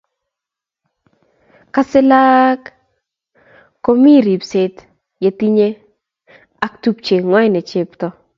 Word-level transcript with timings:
Kosei 1.73 2.03
laak 2.11 2.61
komi 3.83 4.13
ribset 4.25 4.75
ye 5.23 5.29
tinyo 5.39 5.69
ak 6.65 6.73
tupcheng'wany 6.81 7.49
ne 7.51 7.61
chepto 7.69 8.07